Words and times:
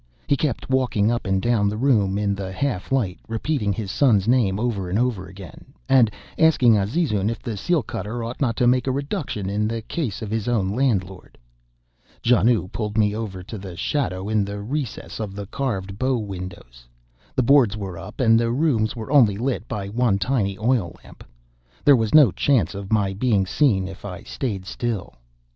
He 0.27 0.35
kept 0.35 0.67
walking 0.67 1.11
up 1.11 1.27
and 1.27 1.39
down 1.39 1.69
the 1.69 1.77
room 1.77 2.17
in 2.17 2.33
the 2.33 2.51
half 2.51 2.91
light, 2.91 3.19
repeating 3.27 3.71
his 3.71 3.91
son's 3.91 4.27
name 4.27 4.59
over 4.59 4.89
and 4.89 4.97
over 4.97 5.27
again, 5.27 5.75
and 5.87 6.09
asking 6.39 6.73
Azizun 6.75 7.29
if 7.29 7.43
the 7.43 7.55
seal 7.55 7.83
cutter 7.83 8.23
ought 8.23 8.41
not 8.41 8.55
to 8.55 8.65
make 8.65 8.87
a 8.87 8.91
reduction 8.91 9.47
in 9.47 9.67
the 9.67 9.83
case 9.83 10.23
of 10.23 10.31
his 10.31 10.47
own 10.47 10.69
landlord. 10.75 11.37
Janoo 12.23 12.67
pulled 12.71 12.97
me 12.97 13.15
over 13.15 13.43
to 13.43 13.59
the 13.59 13.77
shadow 13.77 14.27
in 14.27 14.43
the 14.43 14.59
recess 14.63 15.19
of 15.19 15.35
the 15.35 15.45
carved 15.45 15.99
bow 15.99 16.17
windows. 16.17 16.87
The 17.35 17.43
boards 17.43 17.77
were 17.77 17.99
up, 17.99 18.19
and 18.19 18.39
the 18.39 18.49
rooms 18.49 18.95
were 18.95 19.11
only 19.11 19.37
lit 19.37 19.67
by 19.67 19.87
one 19.87 20.17
tiny 20.17 20.57
oil 20.57 20.95
lamp. 21.03 21.23
There 21.85 21.95
was 21.95 22.15
no 22.15 22.31
chance 22.31 22.73
of 22.73 22.91
my 22.91 23.13
being 23.13 23.45
seen 23.45 23.87
if 23.87 24.03
I 24.03 24.23
stayed 24.23 24.65
still. 24.65 25.13